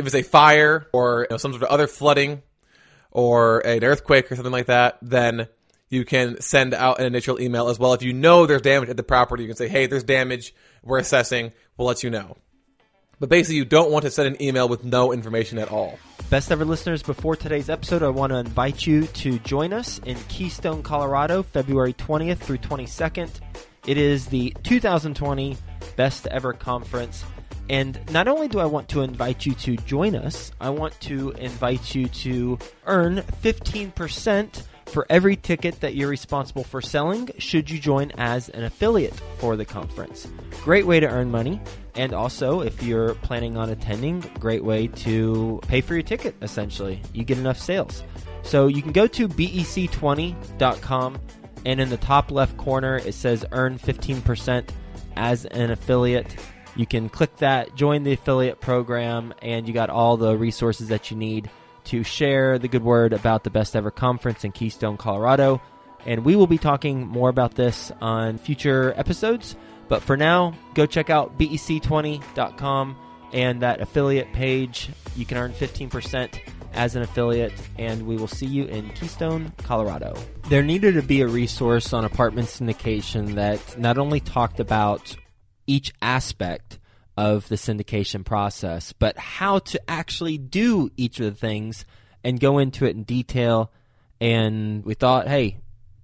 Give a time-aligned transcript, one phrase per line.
[0.00, 2.42] if it's a fire or you know, some sort of other flooding
[3.10, 5.48] or an earthquake or something like that, then
[5.88, 7.92] you can send out an initial email as well.
[7.92, 10.98] If you know there's damage at the property, you can say, hey, there's damage, we're
[10.98, 12.36] assessing, we'll let you know.
[13.18, 15.98] But basically, you don't want to send an email with no information at all.
[16.30, 20.16] Best ever listeners, before today's episode, I want to invite you to join us in
[20.28, 23.28] Keystone, Colorado, February 20th through 22nd.
[23.86, 25.56] It is the 2020
[25.96, 27.24] Best Ever Conference.
[27.70, 31.30] And not only do I want to invite you to join us, I want to
[31.38, 37.78] invite you to earn 15% for every ticket that you're responsible for selling should you
[37.78, 40.26] join as an affiliate for the conference.
[40.64, 41.60] Great way to earn money.
[41.94, 47.00] And also, if you're planning on attending, great way to pay for your ticket, essentially.
[47.12, 48.02] You get enough sales.
[48.42, 51.18] So you can go to bec20.com,
[51.66, 54.70] and in the top left corner, it says earn 15%
[55.16, 56.34] as an affiliate.
[56.76, 61.10] You can click that, join the affiliate program, and you got all the resources that
[61.10, 61.50] you need
[61.84, 65.60] to share the good word about the best ever conference in Keystone, Colorado.
[66.06, 69.56] And we will be talking more about this on future episodes.
[69.88, 72.96] But for now, go check out bec20.com
[73.32, 74.88] and that affiliate page.
[75.16, 76.38] You can earn 15%
[76.72, 80.14] as an affiliate, and we will see you in Keystone, Colorado.
[80.48, 85.16] There needed to be a resource on apartment syndication that not only talked about
[85.70, 86.78] each aspect
[87.16, 91.84] of the syndication process, but how to actually do each of the things
[92.24, 93.70] and go into it in detail.
[94.20, 95.58] And we thought, hey,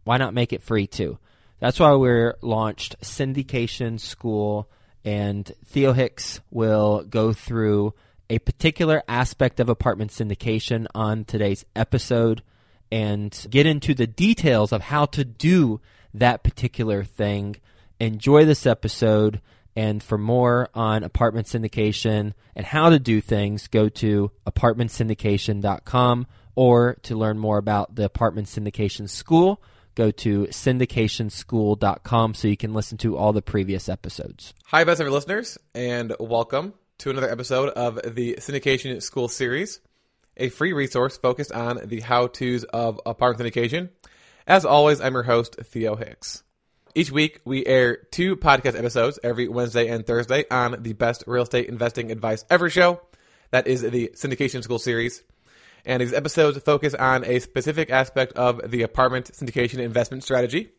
[0.05, 1.19] why not make it free too?
[1.59, 4.71] That's why we're launched Syndication School,
[5.05, 7.95] and Theo Hicks will go through
[8.29, 12.43] a particular aspect of apartment syndication on today's episode
[12.93, 15.81] and get into the details of how to do
[16.15, 17.57] that particular thing.
[17.99, 19.41] Enjoy this episode.
[19.77, 26.95] And for more on apartment syndication and how to do things, go to apartmentsyndication.com or
[27.03, 29.63] to learn more about the apartment syndication school,
[29.95, 34.55] go to syndicationschool.com so you can listen to all the previous episodes.
[34.67, 39.81] Hi, best ever listeners, and welcome to another episode of the Syndication School series,
[40.39, 43.91] a free resource focused on the how to's of apartment syndication.
[44.47, 46.43] As always, I'm your host, Theo Hicks.
[46.97, 51.43] Each week, we air two podcast episodes every Wednesday and Thursday on the best real
[51.43, 53.03] estate investing advice ever show.
[53.51, 55.23] That is the Syndication School series.
[55.85, 60.71] And these episodes focus on a specific aspect of the apartment syndication investment strategy.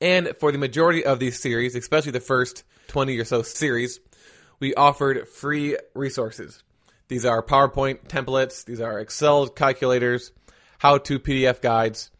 [0.00, 4.00] And for the majority of these series, especially the first 20 or so series,
[4.60, 6.62] we offered free resources.
[7.08, 10.32] These are PowerPoint templates, these are Excel calculators,
[10.78, 12.10] how to PDF guides,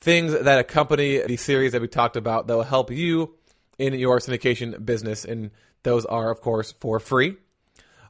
[0.00, 3.34] things that accompany the series that we talked about that will help you
[3.78, 5.24] in your syndication business.
[5.24, 5.50] And
[5.82, 7.36] those are, of course, for free.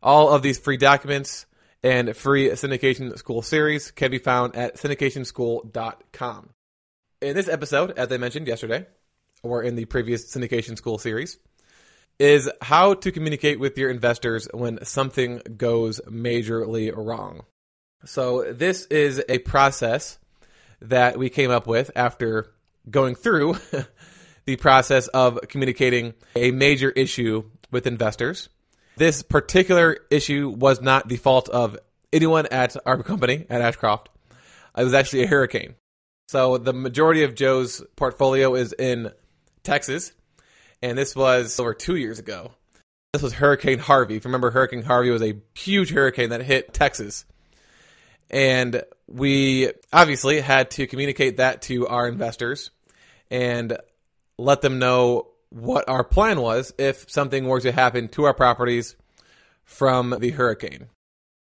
[0.03, 1.47] All of these free documents
[1.83, 6.51] and free syndication school series can be found at syndicationschool.com.
[7.23, 8.87] In this episode, as I mentioned yesterday,
[9.43, 11.39] or in the previous syndication school series,
[12.19, 17.43] is how to communicate with your investors when something goes majorly wrong.
[18.05, 20.19] So, this is a process
[20.83, 22.53] that we came up with after
[22.89, 23.57] going through
[24.47, 28.49] the process of communicating a major issue with investors.
[28.97, 31.79] This particular issue was not the fault of
[32.13, 34.09] anyone at our company at Ashcroft.
[34.77, 35.75] It was actually a hurricane.
[36.29, 39.11] So the majority of Joe's portfolio is in
[39.65, 40.13] Texas,
[40.81, 42.53] and this was over two years ago.
[43.13, 44.17] This was Hurricane Harvey.
[44.17, 47.25] If you remember, Hurricane Harvey was a huge hurricane that hit Texas.
[48.31, 52.71] And we obviously had to communicate that to our investors
[53.31, 53.77] and
[54.39, 58.97] let them know what our plan was if something were to happen to our properties
[59.65, 60.87] from the hurricane.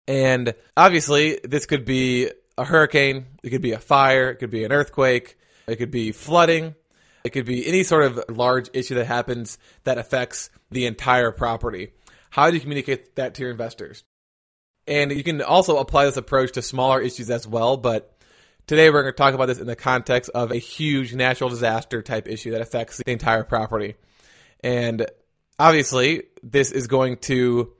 [0.07, 4.63] And obviously, this could be a hurricane, it could be a fire, it could be
[4.63, 6.75] an earthquake, it could be flooding,
[7.23, 11.93] it could be any sort of large issue that happens that affects the entire property.
[12.31, 14.03] How do you communicate that to your investors?
[14.87, 18.17] And you can also apply this approach to smaller issues as well, but
[18.67, 22.01] today we're going to talk about this in the context of a huge natural disaster
[22.01, 23.95] type issue that affects the entire property.
[24.61, 25.07] And
[25.57, 27.71] obviously, this is going to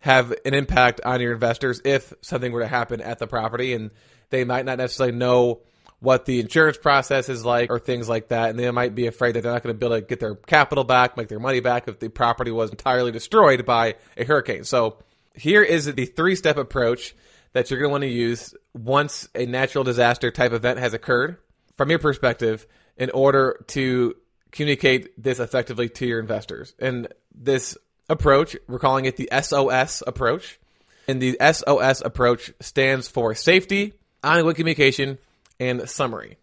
[0.00, 3.90] have an impact on your investors if something were to happen at the property and
[4.30, 5.60] they might not necessarily know
[6.00, 8.50] what the insurance process is like or things like that.
[8.50, 10.36] And they might be afraid that they're not going to be able to get their
[10.36, 14.62] capital back, make their money back if the property was entirely destroyed by a hurricane.
[14.62, 14.98] So
[15.38, 17.14] here is the three step approach
[17.52, 21.38] that you're going to want to use once a natural disaster type event has occurred
[21.76, 24.14] from your perspective in order to
[24.50, 26.74] communicate this effectively to your investors.
[26.78, 27.76] And this
[28.08, 30.58] approach, we're calling it the SOS approach.
[31.06, 35.18] And the SOS approach stands for safety, ongoing communication,
[35.58, 36.36] and summary.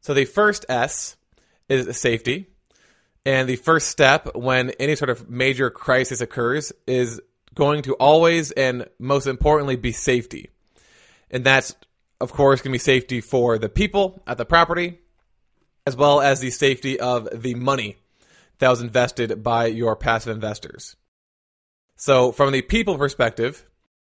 [0.00, 1.16] So the first S
[1.68, 2.46] is safety.
[3.26, 7.20] And the first step when any sort of major crisis occurs is
[7.56, 10.50] going to always and most importantly be safety.
[11.30, 11.74] And that's,
[12.20, 15.00] of course, going to be safety for the people at the property,
[15.84, 17.96] as well as the safety of the money
[18.58, 20.96] that was invested by your passive investors.
[21.96, 23.66] So, from the people perspective,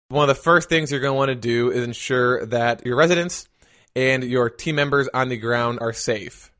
[0.08, 2.96] one of the first things you're going to want to do is ensure that your
[2.96, 3.48] residents
[3.96, 6.52] and your team members on the ground are safe.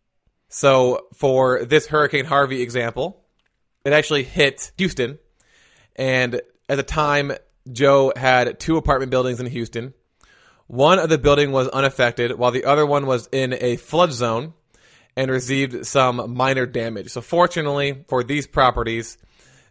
[0.49, 3.23] So, for this Hurricane Harvey example,
[3.85, 5.19] it actually hit Houston.
[5.97, 6.41] And
[6.71, 7.33] at the time,
[7.73, 9.93] Joe had two apartment buildings in Houston.
[10.69, 14.55] One of the building was unaffected, while the other one was in a flood zone
[15.17, 17.11] and received some minor damage.
[17.11, 19.19] So, fortunately for these properties,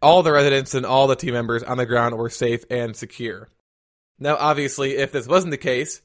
[0.01, 3.47] all the residents and all the team members on the ground were safe and secure.
[4.19, 6.01] Now, obviously, if this wasn't the case,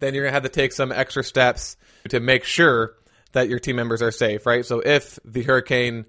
[0.00, 1.78] then you're going to have to take some extra steps
[2.10, 2.96] to make sure
[3.32, 4.66] that your team members are safe, right?
[4.66, 6.04] So if the hurricane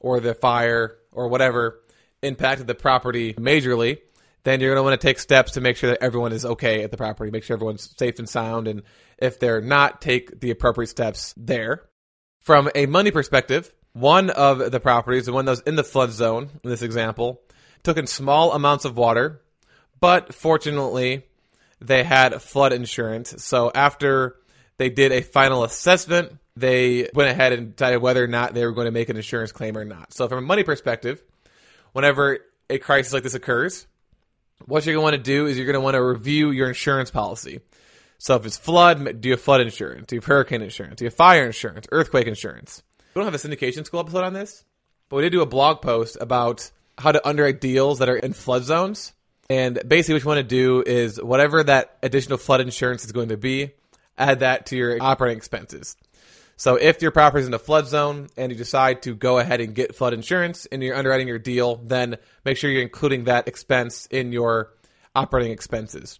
[0.00, 1.80] or the fire or whatever
[2.22, 3.98] impacted the property majorly,
[4.44, 6.82] then you're going to want to take steps to make sure that everyone is okay
[6.82, 8.68] at the property, make sure everyone's safe and sound.
[8.68, 8.82] And
[9.18, 11.82] if they're not, take the appropriate steps there.
[12.40, 16.12] From a money perspective, one of the properties, the one that was in the flood
[16.12, 17.42] zone in this example,
[17.82, 19.42] took in small amounts of water,
[20.00, 21.24] but fortunately,
[21.80, 23.34] they had flood insurance.
[23.44, 24.36] So after
[24.78, 28.72] they did a final assessment, they went ahead and decided whether or not they were
[28.72, 30.12] going to make an insurance claim or not.
[30.12, 31.22] So from a money perspective,
[31.92, 32.38] whenever
[32.70, 33.86] a crisis like this occurs,
[34.66, 36.68] what you're going to want to do is you're going to want to review your
[36.68, 37.60] insurance policy.
[38.18, 40.06] So if it's flood, do you have flood insurance?
[40.08, 40.96] Do you have hurricane insurance?
[40.96, 41.86] Do you have fire insurance?
[41.92, 42.82] Earthquake insurance?
[43.14, 44.64] We don't have a syndication school episode on this,
[45.08, 48.32] but we did do a blog post about how to underwrite deals that are in
[48.32, 49.12] flood zones.
[49.48, 53.28] And basically, what you want to do is whatever that additional flood insurance is going
[53.30, 53.70] to be,
[54.18, 55.96] add that to your operating expenses.
[56.58, 59.60] So if your property is in a flood zone and you decide to go ahead
[59.60, 63.46] and get flood insurance and you're underwriting your deal, then make sure you're including that
[63.46, 64.72] expense in your
[65.14, 66.18] operating expenses.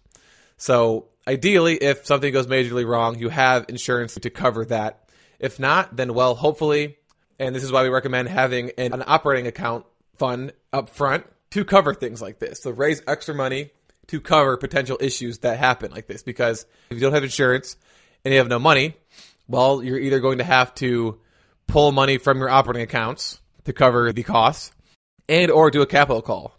[0.55, 5.09] So ideally, if something goes majorly wrong, you have insurance to cover that.
[5.39, 6.97] If not, then well, hopefully,
[7.37, 11.65] and this is why we recommend having an, an operating account fund up front to
[11.65, 12.63] cover things like this.
[12.63, 13.71] So raise extra money
[14.07, 17.75] to cover potential issues that happen like this because if you don't have insurance
[18.23, 18.95] and you have no money,
[19.49, 21.19] well, you're either going to have to
[21.67, 24.71] pull money from your operating accounts to cover the costs
[25.27, 26.55] and or do a capital call.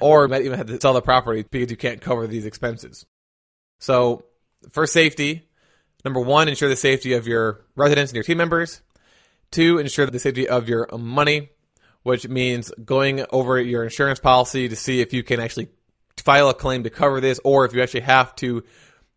[0.00, 3.06] Or might even have to sell the property because you can't cover these expenses.
[3.78, 4.24] So,
[4.70, 5.48] for safety,
[6.04, 8.82] number one, ensure the safety of your residents and your team members.
[9.52, 11.50] Two, ensure the safety of your money,
[12.02, 15.68] which means going over your insurance policy to see if you can actually
[16.16, 18.64] file a claim to cover this, or if you actually have to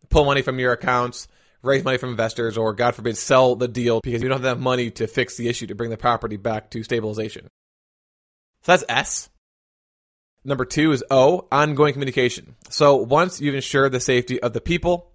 [0.09, 1.27] pull money from your accounts
[1.65, 4.63] raise money from investors, or God forbid, sell the deal because you don't have enough
[4.63, 7.47] money to fix the issue to bring the property back to stabilization.
[8.63, 9.29] So that's S.
[10.43, 12.55] Number two is O, ongoing communication.
[12.69, 15.11] So once you've ensured the safety of the people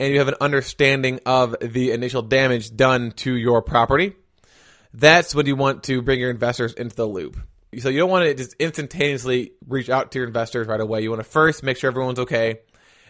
[0.00, 4.14] and you have an understanding of the initial damage done to your property,
[4.94, 7.36] that's when you want to bring your investors into the loop.
[7.78, 11.02] So you don't want to just instantaneously reach out to your investors right away.
[11.02, 12.60] You want to first make sure everyone's okay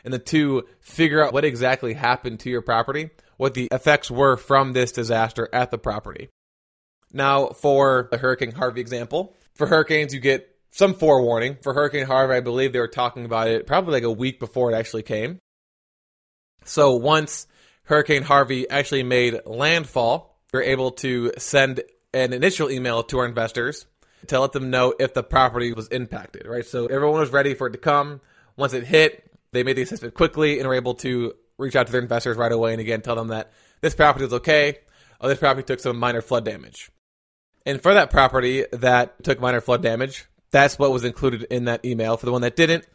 [0.04, 4.36] and the two, figure out what exactly happened to your property, what the effects were
[4.36, 6.28] from this disaster at the property.
[7.12, 11.58] Now, for the Hurricane Harvey example, for hurricanes, you get some forewarning.
[11.62, 14.72] For Hurricane Harvey, I believe they were talking about it probably like a week before
[14.72, 15.38] it actually came.
[16.64, 17.46] So once
[17.84, 21.82] Hurricane Harvey actually made landfall, we are able to send
[22.14, 23.86] an initial email to our investors
[24.28, 26.64] to let them know if the property was impacted, right?
[26.64, 28.20] So everyone was ready for it to come.
[28.56, 31.92] Once it hit, they made the assessment quickly and were able to reach out to
[31.92, 34.78] their investors right away and again tell them that this property was okay.
[35.20, 36.90] Oh, this property took some minor flood damage.
[37.64, 41.84] And for that property that took minor flood damage, that's what was included in that
[41.84, 42.16] email.
[42.16, 42.86] For the one that didn't,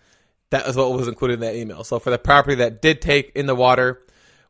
[0.50, 1.84] that was what was included in that email.
[1.84, 4.02] So for the property that did take in the water,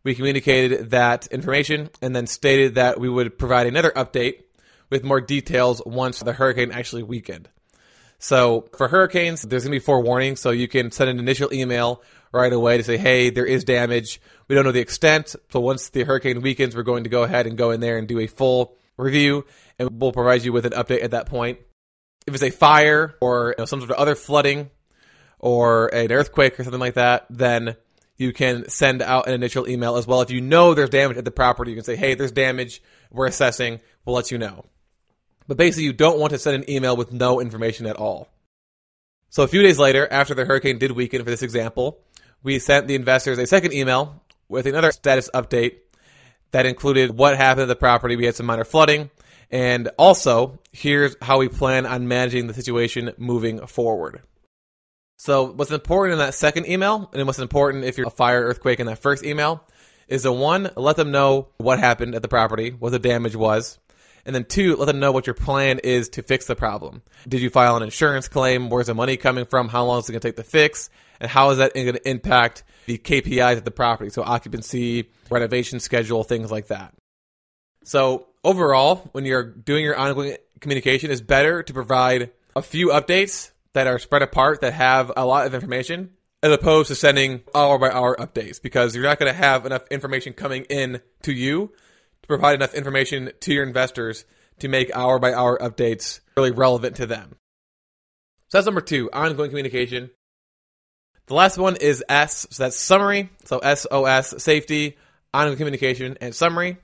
[0.04, 4.44] we communicated that information and then stated that we would provide another update
[4.90, 7.50] with more details once the hurricane actually weakened.
[8.20, 10.36] So for hurricanes, there's going to be forewarning.
[10.36, 14.20] So you can send an initial email right away to say, hey, there is damage.
[14.48, 15.36] We don't know the extent.
[15.52, 18.08] So once the hurricane weakens, we're going to go ahead and go in there and
[18.08, 19.46] do a full review
[19.80, 21.60] and we'll provide you with an update at that point.
[22.26, 24.70] If it's a fire or you know, some sort of other flooding
[25.40, 27.76] or an earthquake or something like that, then
[28.18, 30.22] you can send out an initial email as well.
[30.22, 32.82] If you know there's damage at the property, you can say, hey, there's damage.
[33.12, 33.80] We're assessing.
[34.04, 34.66] We'll let you know.
[35.48, 38.28] But basically, you don't want to send an email with no information at all.
[39.30, 42.00] So a few days later, after the hurricane did weaken for this example,
[42.44, 45.78] we sent the investors a second email with another status update
[46.52, 48.16] that included what happened to the property.
[48.16, 49.10] We had some minor flooding.
[49.50, 54.22] And also, here's how we plan on managing the situation moving forward.
[55.18, 58.80] So, what's important in that second email, and what's important if you're a fire earthquake
[58.80, 59.64] in that first email,
[60.08, 63.80] is the one, let them know what happened at the property, what the damage was.
[64.28, 67.02] And then two, let them know what your plan is to fix the problem.
[67.28, 68.70] Did you file an insurance claim?
[68.70, 69.70] Where's the money coming from?
[69.70, 70.90] How long is it going to take to fix?
[71.22, 74.10] And how is that going to impact the KPIs at the property?
[74.10, 76.94] So occupancy, renovation schedule, things like that.
[77.86, 83.52] So overall, when you're doing your ongoing communication, it's better to provide a few updates
[83.72, 86.12] that are spread apart that have a lot of information
[86.44, 89.88] as opposed to sending hour by hour updates because you're not going to have enough
[89.90, 91.72] information coming in to you
[92.28, 94.26] to provide enough information to your investors
[94.60, 97.36] to make hour by hour updates really relevant to them.
[98.50, 100.10] So that's number two, ongoing communication.
[101.28, 103.30] The last one is S, so that's summary.
[103.46, 104.98] So SOS, safety,
[105.34, 106.78] ongoing communication, and summary.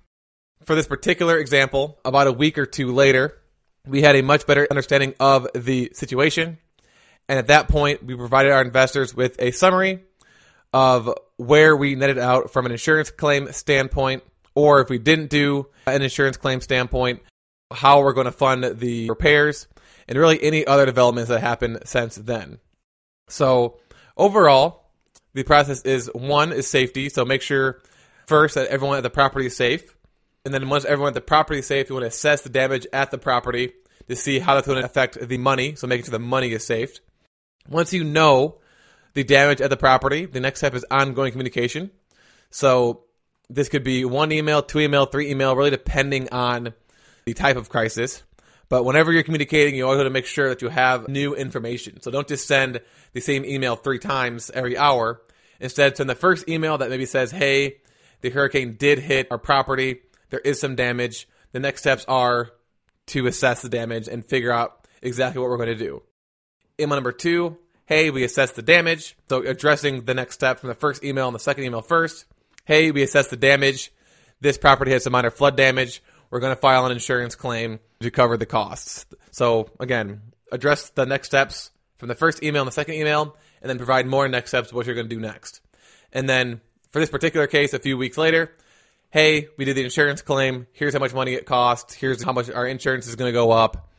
[0.63, 3.37] For this particular example, about a week or two later,
[3.87, 6.57] we had a much better understanding of the situation.
[7.27, 10.03] And at that point, we provided our investors with a summary
[10.73, 14.23] of where we netted out from an insurance claim standpoint,
[14.55, 17.21] or if we didn't do an insurance claim standpoint,
[17.71, 19.67] how we're going to fund the repairs,
[20.07, 22.59] and really any other developments that happened since then.
[23.29, 23.79] So,
[24.17, 24.89] overall,
[25.33, 27.09] the process is one is safety.
[27.09, 27.81] So, make sure
[28.27, 29.95] first that everyone at the property is safe.
[30.45, 32.85] And then once everyone at the property is safe, you want to assess the damage
[32.91, 33.71] at the property
[34.09, 35.75] to see how that's going to affect the money.
[35.75, 36.99] So, making sure the money is safe.
[37.69, 38.59] Once you know
[39.13, 41.91] the damage at the property, the next step is ongoing communication.
[42.53, 43.02] So
[43.49, 46.73] this could be one email, two email, three email, really depending on
[47.25, 48.23] the type of crisis.
[48.69, 52.01] But whenever you're communicating, you always want to make sure that you have new information.
[52.01, 52.81] So don't just send
[53.11, 55.21] the same email three times every hour.
[55.59, 57.77] Instead, send the first email that maybe says, hey,
[58.21, 59.99] the hurricane did hit our property.
[60.29, 61.27] There is some damage.
[61.51, 62.51] The next steps are
[63.07, 66.01] to assess the damage and figure out exactly what we're going to do.
[66.79, 69.15] Email number two, hey, we assessed the damage.
[69.29, 72.25] So addressing the next step from the first email and the second email first.
[72.65, 73.91] Hey, we assessed the damage.
[74.39, 76.01] This property has some minor flood damage.
[76.29, 79.05] We're going to file an insurance claim to cover the costs.
[79.31, 83.69] So again, address the next steps from the first email and the second email, and
[83.69, 85.59] then provide more next steps of what you're going to do next.
[86.13, 88.55] And then for this particular case, a few weeks later,
[89.09, 90.67] hey, we did the insurance claim.
[90.71, 91.93] Here's how much money it costs.
[91.93, 93.89] Here's how much our insurance is going to go up.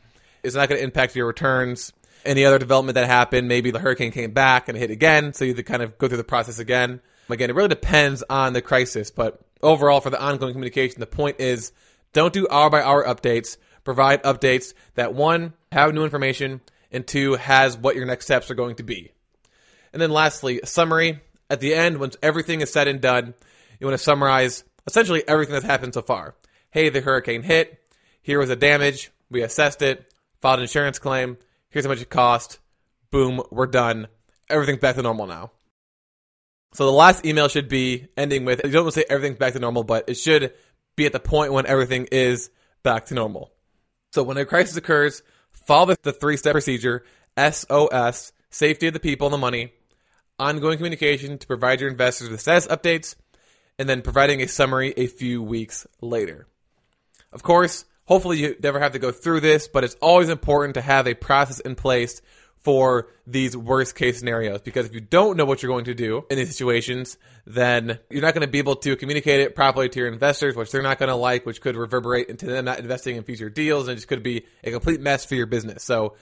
[0.43, 1.93] It's not going to impact your returns
[2.25, 5.51] any other development that happened, maybe the hurricane came back and hit again, so you
[5.51, 7.01] have to kind of go through the process again.
[7.29, 11.39] Again, it really depends on the crisis, but overall, for the ongoing communication, the point
[11.39, 11.71] is
[12.13, 13.57] don't do hour by hour updates.
[13.83, 18.55] Provide updates that one, have new information, and two, has what your next steps are
[18.55, 19.11] going to be.
[19.93, 21.21] And then lastly, summary.
[21.47, 23.35] At the end, once everything is said and done,
[23.79, 26.35] you want to summarize essentially everything that's happened so far.
[26.71, 27.79] Hey, the hurricane hit.
[28.21, 29.11] Here was the damage.
[29.29, 31.37] We assessed it, filed an insurance claim,
[31.75, 32.59] Here's how much it cost.
[33.11, 34.07] Boom, we're done.
[34.49, 35.51] Everything's back to normal now.
[36.75, 39.53] So the last email should be ending with you don't want to say everything's back
[39.53, 40.53] to normal, but it should
[40.97, 42.49] be at the point when everything is
[42.83, 43.49] back to normal.
[44.11, 47.05] So when a crisis occurs, follow the three step procedure
[47.37, 49.71] SOS, safety of the people and the money,
[50.37, 53.15] ongoing communication to provide your investors with status updates,
[53.79, 56.45] and then providing a summary a few weeks later.
[57.31, 60.81] Of course, Hopefully, you never have to go through this, but it's always important to
[60.81, 62.21] have a process in place
[62.65, 66.25] for these worst case scenarios because if you don't know what you're going to do
[66.31, 69.99] in these situations, then you're not going to be able to communicate it properly to
[69.99, 73.17] your investors, which they're not going to like, which could reverberate into them not investing
[73.17, 75.83] in future deals, and it just could be a complete mess for your business.
[75.83, 76.15] So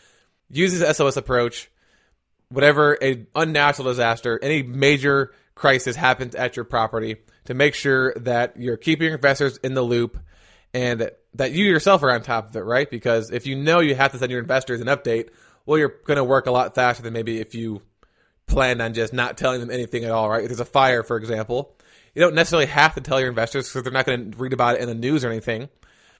[0.49, 1.71] use this SOS approach.
[2.49, 8.57] Whatever a unnatural disaster, any major crisis happens at your property, to make sure that
[8.57, 10.19] you're keeping your investors in the loop
[10.73, 12.89] and that you yourself are on top of it, right?
[12.89, 15.29] Because if you know you have to send your investors an update,
[15.65, 17.81] well, you're going to work a lot faster than maybe if you
[18.45, 20.41] planned on just not telling them anything at all, right?
[20.41, 21.75] If there's a fire, for example,
[22.13, 24.75] you don't necessarily have to tell your investors because they're not going to read about
[24.75, 25.69] it in the news or anything,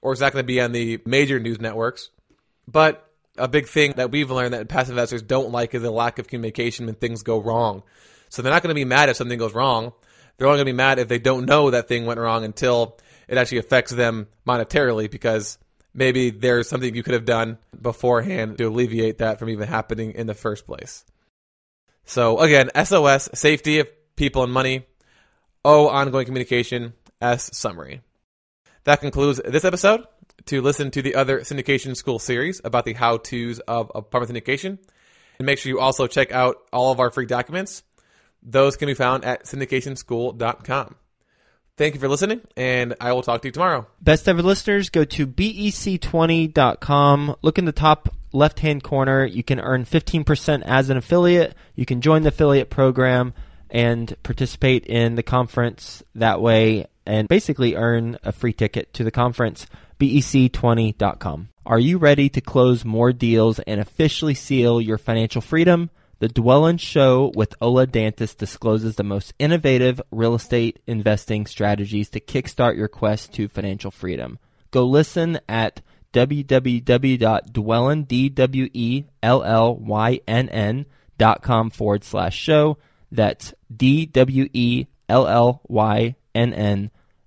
[0.02, 2.10] or it's not going to be on the major news networks.
[2.66, 6.18] But a big thing that we've learned that passive investors don't like is the lack
[6.18, 7.82] of communication when things go wrong.
[8.30, 9.92] So they're not going to be mad if something goes wrong.
[10.36, 12.98] They're only going to be mad if they don't know that thing went wrong until
[13.28, 15.58] it actually affects them monetarily because
[15.94, 20.26] maybe there's something you could have done beforehand to alleviate that from even happening in
[20.26, 21.04] the first place.
[22.04, 24.86] So again, SOS, safety of people and money.
[25.64, 26.92] O, ongoing communication.
[27.22, 28.02] S, summary.
[28.84, 30.04] That concludes this episode.
[30.46, 34.78] To listen to the other syndication school series about the how-tos of apartment syndication,
[35.38, 37.82] And make sure you also check out all of our free documents.
[38.42, 40.96] Those can be found at syndicationschool.com.
[41.76, 43.88] Thank you for listening, and I will talk to you tomorrow.
[44.00, 47.36] Best ever listeners, go to bec20.com.
[47.42, 49.24] Look in the top left hand corner.
[49.24, 51.56] You can earn 15% as an affiliate.
[51.74, 53.34] You can join the affiliate program
[53.70, 59.10] and participate in the conference that way and basically earn a free ticket to the
[59.10, 59.66] conference.
[59.98, 61.48] bec20.com.
[61.66, 65.90] Are you ready to close more deals and officially seal your financial freedom?
[66.20, 72.20] The Dwellynn Show with Ola Dantis discloses the most innovative real estate investing strategies to
[72.20, 74.38] kickstart your quest to financial freedom.
[74.70, 78.46] Go listen at www.dwellynn, D-W-E-L-L-Y-N-N
[81.18, 82.78] dot com forward slash show.
[83.10, 84.90] That's D-W-E-L-L-Y-N-N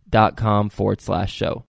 [0.10, 1.66] dot com forward slash show.